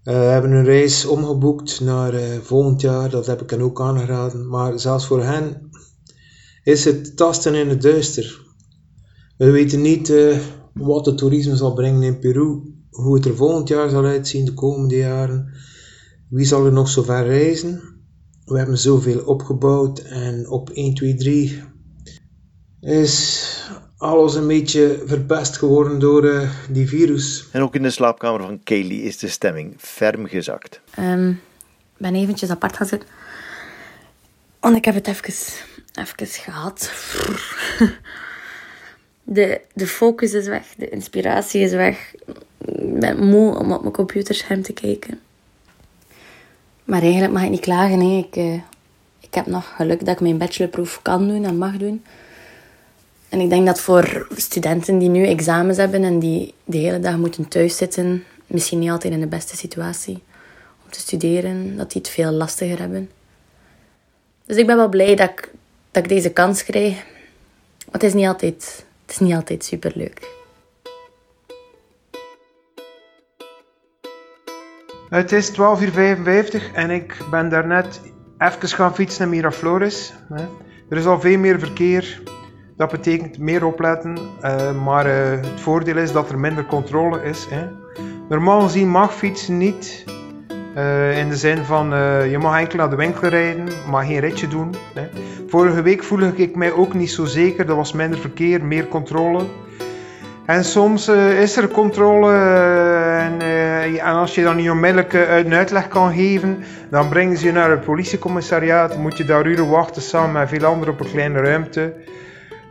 uh, 0.04 0.14
hebben 0.14 0.52
een 0.52 0.64
reis 0.64 1.04
omgeboekt 1.06 1.80
naar 1.80 2.14
uh, 2.14 2.38
volgend 2.42 2.80
jaar. 2.80 3.10
Dat 3.10 3.26
heb 3.26 3.42
ik 3.42 3.50
hen 3.50 3.60
ook 3.60 3.80
aangeraden. 3.80 4.48
Maar 4.48 4.80
zelfs 4.80 5.06
voor 5.06 5.22
hen 5.22 5.70
is 6.62 6.84
het 6.84 7.16
tasten 7.16 7.54
in 7.54 7.68
het 7.68 7.82
duister. 7.82 8.42
We 9.36 9.50
weten 9.50 9.80
niet 9.80 10.08
uh, 10.08 10.38
wat 10.72 11.06
het 11.06 11.18
toerisme 11.18 11.56
zal 11.56 11.72
brengen 11.72 12.02
in 12.02 12.18
Peru, 12.18 12.60
hoe 12.90 13.14
het 13.14 13.24
er 13.24 13.36
volgend 13.36 13.68
jaar 13.68 13.88
zal 13.88 14.04
uitzien, 14.04 14.44
de 14.44 14.54
komende 14.54 14.96
jaren. 14.96 15.52
Wie 16.28 16.46
zal 16.46 16.66
er 16.66 16.72
nog 16.72 16.88
zo 16.88 17.02
ver 17.02 17.26
reizen? 17.26 17.82
We 18.44 18.58
hebben 18.58 18.78
zoveel 18.78 19.24
opgebouwd 19.24 19.98
en 19.98 20.48
op 20.48 20.70
1, 20.70 20.94
2, 20.94 21.14
3 21.14 21.62
is 22.80 23.52
alles 23.96 24.34
een 24.34 24.46
beetje 24.46 25.02
verpest 25.06 25.56
geworden 25.56 25.98
door 25.98 26.24
uh, 26.24 26.50
die 26.70 26.88
virus. 26.88 27.48
En 27.52 27.62
ook 27.62 27.74
in 27.74 27.82
de 27.82 27.90
slaapkamer 27.90 28.40
van 28.40 28.62
Kaylee 28.62 29.02
is 29.02 29.18
de 29.18 29.28
stemming 29.28 29.74
ferm 29.78 30.26
gezakt. 30.26 30.80
Um, 30.98 31.30
ik 31.30 31.36
ben 31.96 32.14
eventjes 32.14 32.50
apart 32.50 32.76
gaan 32.76 32.86
zitten. 32.86 33.08
Want 34.60 34.76
ik 34.76 34.84
heb 34.84 34.94
het 34.94 35.06
even, 35.06 35.34
even 35.94 36.26
gehad. 36.26 36.90
De, 39.24 39.60
de 39.72 39.86
focus 39.86 40.32
is 40.32 40.46
weg, 40.46 40.74
de 40.76 40.88
inspiratie 40.88 41.60
is 41.60 41.72
weg. 41.72 42.14
Ik 42.58 43.00
ben 43.00 43.28
moe 43.28 43.58
om 43.58 43.72
op 43.72 43.80
mijn 43.80 43.92
computerscherm 43.92 44.62
te 44.62 44.72
kijken. 44.72 45.20
Maar 46.84 47.02
eigenlijk 47.02 47.32
mag 47.32 47.42
ik 47.42 47.50
niet 47.50 47.60
klagen. 47.60 48.00
Ik, 48.00 48.36
uh, 48.36 48.54
ik 49.20 49.34
heb 49.34 49.46
nog 49.46 49.72
geluk 49.76 50.04
dat 50.04 50.14
ik 50.14 50.20
mijn 50.20 50.38
bachelorproef 50.38 51.02
kan 51.02 51.28
doen 51.28 51.44
en 51.44 51.58
mag 51.58 51.76
doen. 51.76 52.04
En 53.28 53.40
ik 53.40 53.48
denk 53.48 53.66
dat 53.66 53.80
voor 53.80 54.26
studenten 54.36 54.98
die 54.98 55.08
nu 55.08 55.26
examens 55.26 55.76
hebben 55.76 56.04
en 56.04 56.18
die 56.18 56.54
de 56.64 56.76
hele 56.76 57.00
dag 57.00 57.16
moeten 57.16 57.48
thuiszitten, 57.48 58.24
misschien 58.46 58.78
niet 58.78 58.90
altijd 58.90 59.12
in 59.12 59.20
de 59.20 59.26
beste 59.26 59.56
situatie 59.56 60.22
om 60.84 60.90
te 60.90 60.98
studeren, 60.98 61.76
dat 61.76 61.92
die 61.92 62.02
het 62.02 62.10
veel 62.10 62.30
lastiger 62.30 62.78
hebben. 62.78 63.10
Dus 64.46 64.56
ik 64.56 64.66
ben 64.66 64.76
wel 64.76 64.88
blij 64.88 65.14
dat 65.14 65.30
ik, 65.30 65.50
dat 65.90 66.02
ik 66.02 66.08
deze 66.08 66.30
kans 66.30 66.64
krijg. 66.64 66.94
Maar 66.94 67.92
het 67.92 68.02
is 68.02 68.14
niet 68.14 68.26
altijd, 68.26 68.84
het 69.06 69.10
is 69.10 69.18
niet 69.18 69.34
altijd 69.34 69.64
superleuk. 69.64 70.32
Het 75.08 75.32
is 75.32 75.50
12.55 75.50 75.54
uur 75.56 76.70
en 76.74 76.90
ik 76.90 77.16
ben 77.30 77.48
daarnet 77.48 78.00
even 78.38 78.68
gaan 78.68 78.94
fietsen 78.94 79.20
naar 79.20 79.30
Miraflores. 79.30 80.12
Er 80.88 80.96
is 80.96 81.06
al 81.06 81.20
veel 81.20 81.38
meer 81.38 81.58
verkeer. 81.58 82.22
Dat 82.76 82.90
betekent 82.90 83.38
meer 83.38 83.64
opletten, 83.64 84.18
uh, 84.42 84.84
maar 84.84 85.06
uh, 85.06 85.30
het 85.30 85.60
voordeel 85.60 85.96
is 85.96 86.12
dat 86.12 86.30
er 86.30 86.38
minder 86.38 86.66
controle 86.66 87.22
is. 87.22 87.48
Normaal 88.28 88.60
gezien 88.60 88.88
mag 88.88 89.14
fietsen 89.14 89.58
niet, 89.58 90.04
uh, 90.76 91.18
in 91.18 91.28
de 91.28 91.36
zin 91.36 91.64
van 91.64 91.88
je 92.30 92.38
mag 92.40 92.60
enkel 92.60 92.78
naar 92.78 92.90
de 92.90 92.96
winkel 92.96 93.28
rijden, 93.28 93.68
maar 93.90 94.04
geen 94.04 94.20
ritje 94.20 94.48
doen. 94.48 94.74
Hè. 94.94 95.08
Vorige 95.48 95.82
week 95.82 96.02
voelde 96.02 96.32
ik 96.36 96.56
mij 96.56 96.72
ook 96.72 96.94
niet 96.94 97.10
zo 97.10 97.24
zeker, 97.24 97.68
er 97.68 97.76
was 97.76 97.92
minder 97.92 98.18
verkeer, 98.18 98.64
meer 98.64 98.88
controle. 98.88 99.44
En 100.46 100.64
soms 100.64 101.08
is 101.38 101.56
er 101.56 101.68
controle 101.68 102.32
en, 103.18 103.40
en, 103.40 104.00
als 104.00 104.34
je 104.34 104.42
dan 104.42 104.56
niet 104.56 104.70
onmiddellijk 104.70 105.12
een 105.12 105.54
uitleg 105.54 105.88
kan 105.88 106.12
geven, 106.12 106.58
dan 106.90 107.08
brengen 107.08 107.36
ze 107.36 107.46
je 107.46 107.52
naar 107.52 107.70
het 107.70 107.84
politiecommissariaat, 107.84 108.96
moet 108.96 109.16
je 109.16 109.24
daar 109.24 109.46
uren 109.46 109.68
wachten 109.68 110.02
samen 110.02 110.32
met 110.32 110.48
veel 110.48 110.64
anderen 110.64 110.94
op 110.94 111.00
een 111.00 111.10
kleine 111.10 111.40
ruimte. 111.40 111.94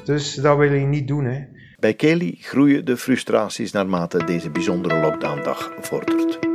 Dus 0.04 0.34
dat 0.34 0.58
wil 0.58 0.74
je 0.74 0.86
niet 0.86 1.08
doen. 1.08 1.26
Hè. 1.26 1.46
Bij 1.80 1.94
Kelly 1.94 2.38
groeien 2.40 2.86
de 2.86 2.98
frustraties 2.98 3.72
naarmate 3.72 4.24
deze 4.24 4.50
bijzondere 4.50 5.02
lockdowndag 5.02 5.72
vordert. 5.80 6.53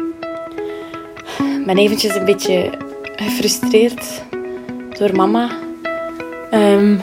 Ben 1.69 1.79
eventjes 1.79 2.15
een 2.15 2.25
beetje 2.25 2.71
gefrustreerd 3.17 4.23
door 4.99 5.17
mama. 5.17 5.51
Um, 6.53 7.01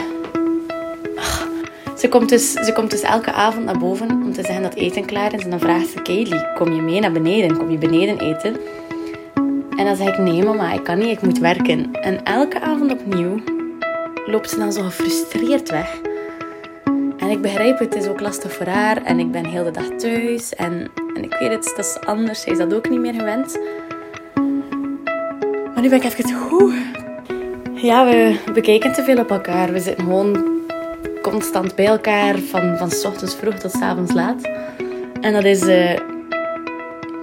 ze, 1.98 2.08
komt 2.10 2.30
dus, 2.30 2.52
ze 2.52 2.72
komt 2.74 2.92
dus 2.92 3.02
elke 3.02 3.32
avond 3.32 3.66
naar 3.66 3.78
boven 3.78 4.10
om 4.10 4.34
te 4.34 4.44
zeggen 4.44 4.62
dat 4.62 4.74
eten 4.74 5.06
klaar 5.06 5.34
is. 5.34 5.44
En 5.44 5.50
dan 5.50 5.60
vraagt 5.60 5.88
ze, 5.88 6.02
Kelly, 6.02 6.46
kom 6.56 6.74
je 6.74 6.82
mee 6.82 7.00
naar 7.00 7.12
beneden? 7.12 7.58
Kom 7.58 7.72
je 7.72 7.78
beneden 7.78 8.20
eten? 8.20 8.58
En 9.78 9.86
dan 9.86 9.96
zeg 9.96 10.08
ik, 10.08 10.18
nee 10.18 10.44
mama, 10.44 10.74
ik 10.74 10.84
kan 10.84 10.98
niet, 10.98 11.12
ik 11.12 11.22
moet 11.22 11.40
werken. 11.40 11.94
En 11.94 12.24
elke 12.24 12.62
avond 12.62 12.92
opnieuw 12.92 13.40
loopt 14.26 14.50
ze 14.50 14.58
dan 14.58 14.72
zo 14.72 14.82
gefrustreerd 14.82 15.70
weg. 15.70 16.02
En 17.18 17.30
ik 17.30 17.42
begrijp 17.42 17.80
het, 17.80 17.94
het 17.94 18.04
is 18.04 18.10
ook 18.10 18.20
lastig 18.20 18.54
voor 18.54 18.68
haar. 18.68 19.04
En 19.04 19.20
ik 19.20 19.32
ben 19.32 19.46
heel 19.46 19.64
de 19.64 19.72
dag 19.72 19.88
thuis. 19.98 20.56
En, 20.56 20.92
en 21.16 21.24
ik 21.24 21.36
weet 21.40 21.52
het, 21.52 21.74
dat 21.76 21.86
is 21.86 22.00
anders. 22.08 22.42
Zij 22.42 22.52
is 22.52 22.58
dat 22.58 22.74
ook 22.74 22.90
niet 22.90 23.00
meer 23.00 23.14
gewend. 23.14 23.58
Nu 25.86 25.92
ben 25.92 26.00
ik 26.00 26.06
even 26.06 26.34
goed. 26.34 26.74
Ja, 27.74 28.06
we 28.06 28.39
bekijken 28.54 28.94
te 28.94 29.04
veel 29.04 29.18
op 29.18 29.32
elkaar. 29.32 29.72
We 29.72 29.80
zitten 29.80 30.04
gewoon 30.04 30.46
constant 31.22 31.75
bij 31.75 31.86
elkaar. 31.86 32.38
Van, 32.38 32.77
van 32.77 32.92
s 32.92 33.06
ochtends 33.06 33.36
vroeg 33.36 33.54
tot 33.54 33.72
s 33.72 33.82
avonds 33.82 34.13
laat. 34.13 34.50
En 35.22 35.34
dat 35.34 35.44
is, 35.44 35.62
uh, 35.62 36.00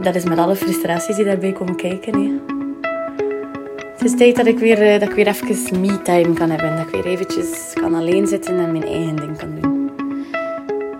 dat 0.01 0.15
is 0.15 0.25
met 0.25 0.39
alle 0.39 0.57
frustraties 0.57 1.17
die 1.17 1.25
daarbij 1.25 1.53
komen 1.53 1.77
kijken. 1.77 2.15
Hè. 2.15 2.31
Het 3.93 4.05
is 4.05 4.17
tijd 4.17 4.37
dat 4.37 4.47
ik 4.47 4.59
weer, 4.59 4.83
uh, 4.83 5.01
dat 5.01 5.09
ik 5.09 5.15
weer 5.15 5.27
even 5.27 5.81
me-time 5.81 6.33
kan 6.33 6.51
hebben. 6.51 6.77
Dat 6.77 6.87
ik 6.87 6.93
weer 6.95 7.07
eventjes 7.07 7.73
kan 7.75 7.95
alleen 7.95 8.27
zitten 8.27 8.59
en 8.59 8.73
mijn 8.73 8.85
eigen 8.85 9.17
ding 9.17 9.39
kan 9.39 9.61
doen. 9.61 9.91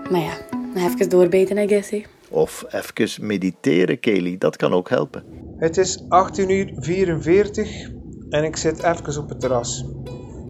Maar 0.09 0.21
ja, 0.21 0.33
even 0.75 1.09
doorbeten, 1.09 1.57
I 1.57 1.67
guess. 1.67 1.91
Of 2.29 2.65
even 2.69 3.27
mediteren, 3.27 3.99
Kelly. 3.99 4.35
Dat 4.37 4.55
kan 4.55 4.73
ook 4.73 4.89
helpen. 4.89 5.32
Het 5.63 5.77
is 5.77 6.05
18 6.09 6.49
uur 6.49 6.73
44 6.75 7.89
en 8.29 8.43
ik 8.43 8.55
zit 8.55 8.83
even 8.83 9.21
op 9.21 9.29
het 9.29 9.39
terras. 9.39 9.85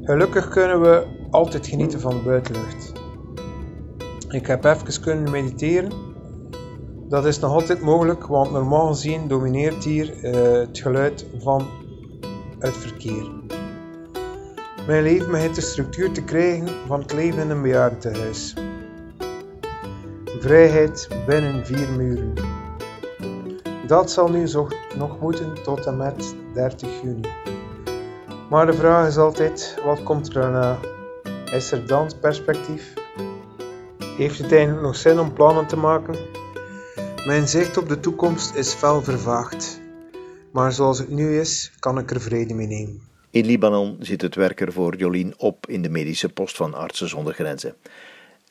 Gelukkig 0.01 0.47
kunnen 0.47 0.81
we 0.81 1.27
altijd 1.29 1.67
genieten 1.67 1.99
van 1.99 2.17
de 2.17 2.23
buitenlucht. 2.23 2.91
Ik 4.29 4.47
heb 4.47 4.63
even 4.63 5.01
kunnen 5.01 5.31
mediteren. 5.31 5.91
Dat 7.09 7.25
is 7.25 7.39
nog 7.39 7.51
altijd 7.51 7.81
mogelijk, 7.81 8.25
want 8.25 8.51
normaal 8.51 8.87
gezien 8.87 9.27
domineert 9.27 9.83
hier 9.83 10.23
uh, 10.23 10.51
het 10.51 10.79
geluid 10.79 11.25
van 11.39 11.67
het 12.59 12.77
verkeer. 12.77 13.31
Mijn 14.87 15.03
leven 15.03 15.31
begint 15.31 15.55
de 15.55 15.61
structuur 15.61 16.11
te 16.11 16.23
krijgen 16.23 16.67
van 16.87 16.99
het 16.99 17.13
leven 17.13 17.41
in 17.41 17.49
een 17.49 17.61
bejaardentehuis. 17.61 18.53
Vrijheid 20.39 21.07
binnen 21.27 21.65
vier 21.65 21.89
muren. 21.91 22.52
Dat 23.87 24.11
zal 24.11 24.29
nu 24.29 24.47
nog 24.97 25.19
moeten 25.19 25.63
tot 25.63 25.85
en 25.85 25.97
met 25.97 26.35
30 26.53 27.01
juni. 27.01 27.29
Maar 28.49 28.65
de 28.65 28.73
vraag 28.73 29.07
is 29.07 29.17
altijd: 29.17 29.77
wat 29.83 30.03
komt 30.03 30.27
er 30.27 30.33
daarna? 30.33 30.79
Is 31.51 31.71
er 31.71 31.87
dan 31.87 32.11
perspectief? 32.21 32.93
Heeft 34.17 34.37
het 34.37 34.51
eigenlijk 34.51 34.81
nog 34.81 34.95
zin 34.95 35.19
om 35.19 35.33
plannen 35.33 35.67
te 35.67 35.75
maken? 35.75 36.15
Mijn 37.25 37.47
zicht 37.47 37.77
op 37.77 37.89
de 37.89 37.99
toekomst 37.99 38.55
is 38.55 38.73
fel 38.73 39.01
vervaagd. 39.01 39.81
Maar 40.51 40.71
zoals 40.71 40.99
het 40.99 41.09
nu 41.09 41.39
is, 41.39 41.71
kan 41.79 41.97
ik 41.97 42.11
er 42.11 42.21
vrede 42.21 42.53
mee 42.53 42.67
nemen. 42.67 43.01
In 43.29 43.45
Libanon 43.45 43.97
zit 43.99 44.21
het 44.21 44.35
werker 44.35 44.71
voor 44.71 44.95
Jolien 44.95 45.33
op 45.37 45.67
in 45.67 45.81
de 45.81 45.89
medische 45.89 46.29
post 46.29 46.55
van 46.55 46.73
Artsen 46.73 47.09
zonder 47.09 47.33
Grenzen. 47.33 47.75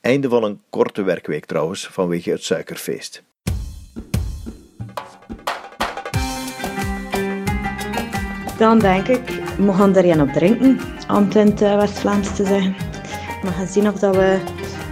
Einde 0.01 0.29
van 0.29 0.43
een 0.43 0.61
korte 0.69 1.01
werkweek 1.01 1.45
trouwens, 1.45 1.87
vanwege 1.87 2.31
het 2.31 2.43
suikerfeest. 2.43 3.23
Dan 8.63 8.79
denk 8.79 9.07
ik, 9.07 9.41
we 9.57 9.73
gaan 9.73 9.95
er 9.95 10.21
op 10.21 10.29
drinken, 10.29 10.79
om 11.09 11.23
het 11.23 11.35
in 11.35 11.45
het 11.45 11.61
eh, 11.61 11.75
West-Vlaams 11.75 12.35
te 12.35 12.45
zeggen. 12.45 12.75
We 13.41 13.51
gaan 13.51 13.67
zien 13.67 13.87
of 13.87 13.99
dat 13.99 14.15
we 14.15 14.37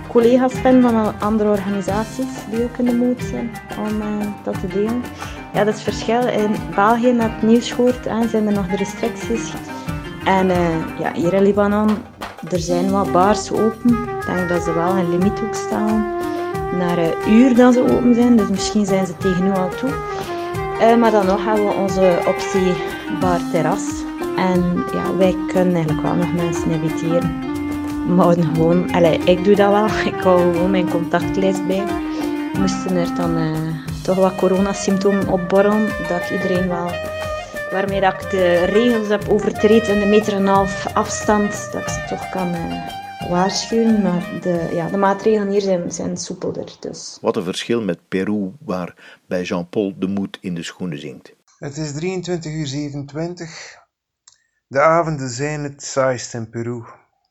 collega's 0.07 0.53
vinden 0.53 0.81
van 0.91 1.19
andere 1.19 1.49
organisaties 1.49 2.25
die 2.49 2.63
ook 2.63 2.77
in 2.77 2.85
de 2.85 2.93
moed 2.95 3.23
zijn 3.23 3.51
om 3.77 4.01
uh, 4.01 4.27
dat 4.43 4.59
te 4.59 4.67
delen. 4.67 5.03
Ja, 5.53 5.63
dat 5.63 5.75
is 5.75 5.83
het 5.85 5.93
verschil. 5.93 6.27
In 6.27 6.55
België, 6.75 7.11
net 7.11 7.41
nieuws 7.41 7.71
gehoord, 7.71 8.03
zijn 8.29 8.47
er 8.47 8.53
nog 8.53 8.67
de 8.67 8.75
restricties. 8.75 9.53
En 10.25 10.47
uh, 10.47 10.99
ja, 10.99 11.13
hier 11.13 11.33
in 11.33 11.43
Libanon 11.43 11.89
er 12.49 12.59
zijn 12.59 12.91
wat 12.91 13.11
bars 13.11 13.51
open. 13.51 13.89
Ik 13.89 14.25
denk 14.25 14.49
dat 14.49 14.63
ze 14.63 14.73
wel 14.73 14.95
een 14.95 15.09
limiet 15.09 15.41
ook 15.43 15.55
stellen 15.55 16.05
naar 16.77 16.97
een 16.97 17.31
uur 17.33 17.55
dat 17.55 17.73
ze 17.73 17.81
open 17.81 18.15
zijn. 18.15 18.35
Dus 18.35 18.49
misschien 18.49 18.85
zijn 18.85 19.05
ze 19.05 19.17
tegen 19.17 19.43
nu 19.43 19.51
al 19.51 19.69
toe. 19.69 19.91
Maar 20.97 21.11
dan 21.11 21.25
nog 21.25 21.45
hebben 21.45 21.67
we 21.67 21.73
onze 21.73 22.19
optie 22.27 22.90
bar 23.19 23.39
terras. 23.51 24.03
En 24.35 24.83
ja, 24.93 25.15
wij 25.17 25.35
kunnen 25.47 25.73
eigenlijk 25.73 26.01
wel 26.01 26.15
nog 26.15 26.33
mensen 26.33 26.71
inviteren. 26.71 27.49
Houden 28.17 28.43
gewoon, 28.43 28.91
allez, 28.91 29.25
ik 29.25 29.43
doe 29.43 29.55
dat 29.55 29.71
wel, 29.71 29.85
ik 30.13 30.21
hou 30.21 30.53
gewoon 30.53 30.71
mijn 30.71 30.89
contactlijst 30.89 31.67
bij. 31.67 31.83
Moesten 32.53 32.95
er 32.95 33.15
dan 33.15 33.37
uh, 33.37 33.57
toch 34.03 34.15
wat 34.15 34.35
coronasymptomen 34.35 35.27
opborrelen, 35.27 35.87
dat 36.07 36.29
iedereen 36.31 36.67
wel, 36.67 36.91
waarmee 37.71 38.01
dat 38.01 38.13
ik 38.13 38.29
de 38.29 38.63
regels 38.65 39.07
heb 39.07 39.29
overtreden 39.29 39.87
en 39.87 39.99
de 39.99 40.05
meter 40.05 40.33
en 40.33 40.39
een 40.39 40.47
half 40.47 40.93
afstand, 40.93 41.69
dat 41.71 41.81
ik 41.81 41.87
ze 41.87 42.05
toch 42.09 42.29
kan 42.29 42.47
uh, 42.47 43.29
waarschuwen. 43.29 44.01
Maar 44.01 44.29
de, 44.41 44.69
ja, 44.73 44.89
de 44.89 44.97
maatregelen 44.97 45.49
hier 45.49 45.61
zijn, 45.61 45.91
zijn 45.91 46.17
soepelder. 46.17 46.75
Dus. 46.79 47.17
Wat 47.21 47.35
een 47.35 47.43
verschil 47.43 47.81
met 47.81 47.99
Peru, 48.07 48.51
waar 48.65 49.19
bij 49.25 49.41
Jean-Paul 49.41 49.93
de 49.97 50.07
moed 50.07 50.37
in 50.41 50.55
de 50.55 50.63
schoenen 50.63 50.99
zinkt. 50.99 51.33
Het 51.61 51.77
is 51.77 51.91
23 51.91 52.53
uur 52.53 52.67
27. 52.67 53.77
De 54.67 54.81
avonden 54.81 55.29
zijn 55.29 55.63
het 55.63 55.83
saaist 55.83 56.33
in 56.33 56.49
Peru. 56.49 56.83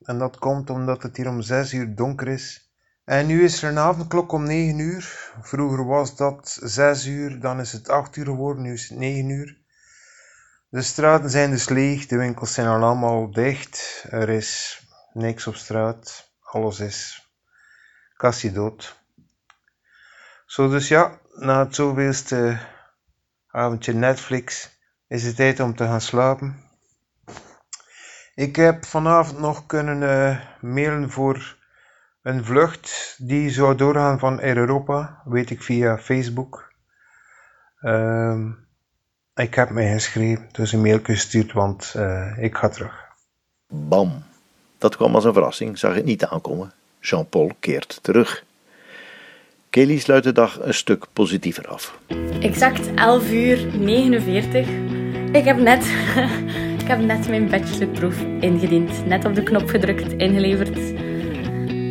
En 0.02 0.18
dat 0.18 0.38
komt 0.38 0.70
omdat 0.70 1.02
het 1.02 1.16
hier 1.16 1.28
om 1.28 1.42
6 1.42 1.72
uur 1.72 1.94
donker 1.94 2.28
is. 2.28 2.72
En 3.04 3.26
nu 3.26 3.44
is 3.44 3.62
er 3.62 3.68
een 3.70 3.78
avondklok 3.78 4.32
om 4.32 4.44
9 4.44 4.78
uur. 4.78 5.32
Vroeger 5.40 5.86
was 5.86 6.16
dat 6.16 6.58
6 6.62 7.06
uur, 7.06 7.40
dan 7.40 7.60
is 7.60 7.72
het 7.72 7.88
8 7.88 8.16
uur 8.16 8.24
geworden, 8.24 8.62
nu 8.62 8.72
is 8.72 8.88
het 8.88 8.98
9 8.98 9.28
uur. 9.28 9.58
De 10.68 10.82
straten 10.82 11.30
zijn 11.30 11.50
dus 11.50 11.68
leeg, 11.68 12.06
de 12.06 12.16
winkels 12.16 12.54
zijn 12.54 12.66
al 12.66 12.82
allemaal 12.82 13.30
dicht. 13.30 14.04
Er 14.10 14.28
is 14.28 14.82
niks 15.12 15.46
op 15.46 15.54
straat, 15.54 16.32
alles 16.40 16.80
is 16.80 17.30
kassie 18.16 18.52
dood. 18.52 19.02
Zo 20.46 20.68
dus 20.68 20.88
ja, 20.88 21.18
na 21.34 21.64
het 21.64 21.74
zoveelste 21.74 22.60
avondje 23.52 23.92
Netflix 23.92 24.70
is 25.06 25.24
het 25.24 25.36
tijd 25.36 25.60
om 25.60 25.76
te 25.76 25.84
gaan 25.84 26.00
slapen. 26.00 26.56
Ik 28.34 28.56
heb 28.56 28.84
vanavond 28.84 29.38
nog 29.38 29.66
kunnen 29.66 30.02
uh, 30.02 30.40
mailen 30.60 31.10
voor 31.10 31.56
een 32.22 32.44
vlucht 32.44 33.16
die 33.18 33.50
zou 33.50 33.76
doorgaan 33.76 34.18
van 34.18 34.40
Europa, 34.40 35.22
weet 35.24 35.50
ik 35.50 35.62
via 35.62 35.98
Facebook. 35.98 36.72
Uh, 37.80 38.46
ik 39.34 39.54
heb 39.54 39.70
mij 39.70 39.92
geschreven, 39.92 40.48
dus 40.52 40.72
een 40.72 40.80
mail 40.80 41.00
gestuurd, 41.02 41.52
want 41.52 41.94
uh, 41.96 42.38
ik 42.38 42.56
ga 42.56 42.68
terug. 42.68 43.08
Bam. 43.68 44.22
Dat 44.78 44.96
kwam 44.96 45.14
als 45.14 45.24
een 45.24 45.32
verrassing, 45.32 45.78
zag 45.78 45.94
het 45.94 46.04
niet 46.04 46.24
aankomen. 46.24 46.72
Jean-Paul 47.00 47.52
keert 47.60 47.98
terug. 48.02 48.44
Kelly 49.70 49.98
sluit 49.98 50.24
de 50.24 50.32
dag 50.32 50.58
een 50.62 50.74
stuk 50.74 51.06
positiever 51.12 51.66
af. 51.66 51.98
Exact 52.40 52.94
11 52.94 53.30
uur 53.32 53.66
49. 53.78 54.66
Ik 55.32 55.44
heb 55.44 55.58
net 55.58 55.84
Ik 56.82 56.86
heb 56.86 57.00
net 57.00 57.28
mijn 57.28 57.48
bachelorproef 57.48 58.20
ingediend. 58.40 59.06
Net 59.06 59.24
op 59.24 59.34
de 59.34 59.42
knop 59.42 59.68
gedrukt, 59.68 60.12
ingeleverd. 60.12 60.76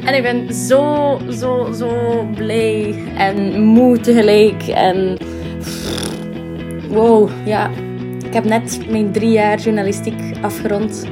En 0.06 0.16
ik 0.16 0.22
ben 0.22 0.54
zo, 0.54 1.20
zo, 1.32 1.72
zo 1.72 2.24
blij 2.36 2.96
en 3.18 3.62
moe 3.62 4.00
tegelijk. 4.00 4.68
En 4.68 5.18
wow, 6.88 7.30
ja. 7.46 7.72
Ik 8.26 8.34
heb 8.34 8.44
net 8.44 8.90
mijn 8.90 9.12
drie 9.12 9.32
jaar 9.32 9.60
journalistiek 9.60 10.22
afgerond. 10.42 11.06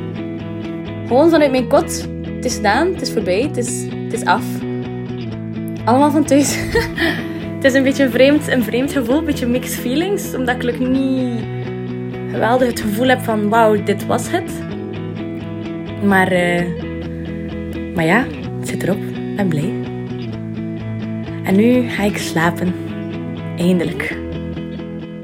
Gewoon 1.08 1.30
vanuit 1.30 1.52
mijn 1.52 1.68
kot. 1.68 2.08
Het 2.36 2.46
is 2.46 2.56
gedaan, 2.56 2.88
het 2.94 3.02
is 3.02 3.12
voorbij, 3.12 3.42
het 3.42 3.58
is, 3.58 3.84
het 4.04 4.14
is 4.14 4.26
af. 4.26 4.57
Allemaal 5.88 6.12
van 6.12 6.25
thuis. 6.25 6.56
het 7.55 7.64
is 7.64 7.74
een 7.74 7.83
beetje 7.83 8.03
een 8.03 8.12
vreemd, 8.12 8.48
een 8.48 8.64
vreemd 8.64 8.92
gevoel, 8.92 9.18
een 9.18 9.25
beetje 9.25 9.48
mixed 9.48 9.79
feelings. 9.79 10.33
Omdat 10.33 10.64
ik 10.64 10.79
niet 10.79 11.44
geweldig 12.31 12.68
het 12.68 12.79
gevoel 12.79 13.07
heb 13.07 13.22
van 13.22 13.50
wauw, 13.50 13.83
dit 13.83 14.05
was 14.05 14.27
het. 14.29 14.51
Maar, 16.03 16.31
uh, 16.33 17.96
maar 17.96 18.05
ja, 18.05 18.25
het 18.59 18.68
zit 18.68 18.83
erop. 18.83 18.98
Ik 18.98 19.35
ben 19.35 19.48
blij. 19.48 19.74
En 21.44 21.55
nu 21.55 21.90
ga 21.90 22.03
ik 22.03 22.18
slapen. 22.18 22.74
Eindelijk. 23.57 24.18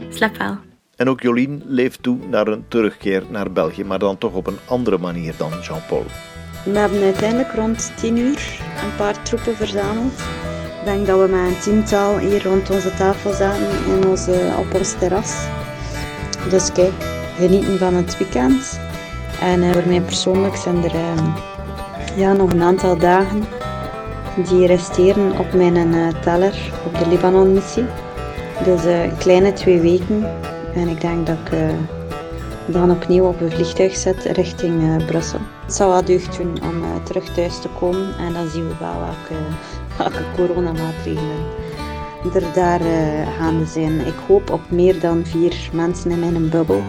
Slaap 0.09 0.37
wel. 0.37 0.57
En 0.95 1.09
ook 1.09 1.21
Jolien 1.21 1.63
leeft 1.65 2.03
toe 2.03 2.17
naar 2.29 2.47
een 2.47 2.65
terugkeer 2.67 3.23
naar 3.29 3.51
België, 3.51 3.83
maar 3.83 3.99
dan 3.99 4.17
toch 4.17 4.33
op 4.33 4.47
een 4.47 4.59
andere 4.65 4.97
manier 4.97 5.33
dan 5.37 5.51
Jean-Paul. 5.61 6.05
We 6.65 6.77
hebben 6.79 7.01
uiteindelijk 7.01 7.53
rond 7.53 7.91
10 7.95 8.17
uur 8.17 8.59
een 8.83 8.95
paar 8.97 9.23
troepen 9.23 9.55
verzameld. 9.55 10.21
Ik 10.83 10.89
denk 10.89 11.07
dat 11.07 11.19
we 11.19 11.27
met 11.27 11.47
een 11.47 11.59
tiental 11.59 12.17
hier 12.17 12.43
rond 12.43 12.69
onze 12.69 12.93
tafel 12.93 13.33
zaten 13.33 13.67
in 13.87 14.07
onze, 14.07 14.51
op 14.59 14.73
ons 14.73 14.95
terras. 14.99 15.33
Dus 16.49 16.71
kijk, 16.71 16.91
genieten 17.35 17.77
van 17.77 17.93
het 17.93 18.17
weekend. 18.17 18.79
En 19.41 19.63
uh, 19.63 19.71
voor 19.71 19.87
mij 19.87 20.01
persoonlijk 20.01 20.55
zijn 20.55 20.83
er 20.83 20.95
uh, 20.95 21.35
ja, 22.15 22.33
nog 22.33 22.51
een 22.51 22.61
aantal 22.61 22.97
dagen 22.97 23.43
die 24.49 24.67
resteren 24.67 25.37
op 25.37 25.53
mijn 25.53 25.93
uh, 25.93 26.07
teller 26.21 26.71
op 26.85 26.99
de 26.99 27.07
Libanon-missie. 27.07 27.85
Dus 28.63 28.83
een 28.83 29.17
kleine 29.17 29.53
twee 29.53 29.79
weken. 29.79 30.25
En 30.75 30.87
ik 30.87 31.01
denk 31.01 31.27
dat 31.27 31.37
ik 31.45 31.59
dan 32.65 32.91
opnieuw 32.91 33.25
op 33.25 33.41
een 33.41 33.51
vliegtuig 33.51 33.95
zit 33.95 34.23
richting 34.23 35.05
Brussel. 35.05 35.39
Het 35.65 35.73
zou 35.73 35.89
wel 35.91 36.05
deugd 36.05 36.37
doen 36.37 36.57
om 36.63 37.03
terug 37.03 37.23
thuis 37.33 37.61
te 37.61 37.69
komen. 37.79 38.17
En 38.17 38.33
dan 38.33 38.47
zien 38.47 38.67
we 38.67 38.73
wel 38.79 38.99
welke 38.99 39.41
coronamaatregelen 40.35 41.61
er 42.31 42.53
daar 42.53 42.81
uh, 42.81 43.37
gaande 43.37 43.65
zijn. 43.65 43.99
Ik 43.99 44.13
hoop 44.27 44.49
op 44.49 44.61
meer 44.69 44.99
dan 44.99 45.25
vier 45.25 45.69
mensen 45.73 46.11
in 46.11 46.19
mijn 46.19 46.49
bubbel. 46.49 46.83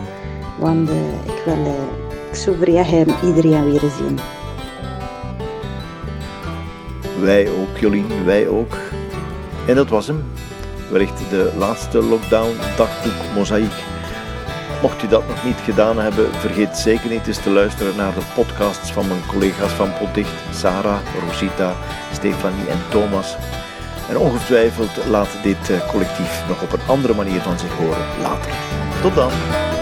Want 0.58 0.90
uh, 0.90 0.96
ik 1.26 1.42
wil 1.44 1.66
uh, 1.66 1.72
zou 2.32 2.56
graag 2.56 3.22
iedereen 3.22 3.70
weer 3.70 3.90
zien. 3.98 4.18
Wij 7.20 7.48
ook, 7.48 7.78
Jolien, 7.78 8.24
wij 8.24 8.48
ook. 8.48 8.76
En 9.66 9.74
dat 9.74 9.88
was 9.88 10.06
hem. 10.06 10.24
Wellicht 10.90 11.30
de 11.30 11.52
laatste 11.58 12.02
lockdown 12.02 12.56
dagboek 12.76 13.34
Mozaïek. 13.34 13.93
Mocht 14.84 15.02
u 15.02 15.08
dat 15.08 15.28
nog 15.28 15.44
niet 15.44 15.60
gedaan 15.64 15.98
hebben, 15.98 16.34
vergeet 16.34 16.76
zeker 16.76 17.10
niet 17.10 17.26
eens 17.26 17.42
te 17.42 17.50
luisteren 17.50 17.96
naar 17.96 18.14
de 18.14 18.20
podcasts 18.34 18.92
van 18.92 19.08
mijn 19.08 19.26
collega's 19.26 19.72
van 19.72 19.92
Potdicht, 19.98 20.42
Sarah, 20.50 20.98
Rosita, 21.26 21.72
Stefanie 22.12 22.68
en 22.68 22.78
Thomas. 22.90 23.36
En 24.08 24.18
ongetwijfeld 24.18 25.06
laat 25.06 25.38
dit 25.42 25.70
eh, 25.70 25.88
collectief 25.88 26.44
nog 26.48 26.62
op 26.62 26.72
een 26.72 26.86
andere 26.86 27.14
manier 27.14 27.40
van 27.40 27.58
zich 27.58 27.72
horen 27.72 28.06
later. 28.20 28.52
Tot 29.02 29.14
dan! 29.14 29.73